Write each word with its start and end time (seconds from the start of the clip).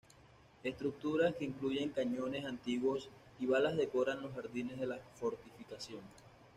Estructuras 0.63 1.35
que 1.35 1.45
incluyen 1.45 1.89
cañones 1.91 2.43
antiguos 2.45 3.07
y 3.39 3.45
balas 3.45 3.77
decoran 3.77 4.23
los 4.23 4.33
jardines 4.33 4.79
de 4.79 4.87
la 4.87 4.97
fortificación. 5.13 6.01